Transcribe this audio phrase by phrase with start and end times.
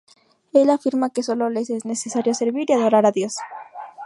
[0.51, 3.35] Él afirma que solo les es necesario servir y adorar a Dios.